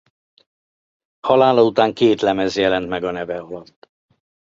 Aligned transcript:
Halála 1.19 1.63
után 1.63 1.93
két 1.93 2.21
lemez 2.21 2.55
jelent 2.55 2.89
meg 2.89 3.03
a 3.03 3.11
neve 3.11 3.39
alatt. 3.39 3.89